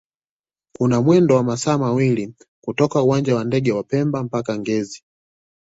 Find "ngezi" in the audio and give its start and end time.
4.59-5.03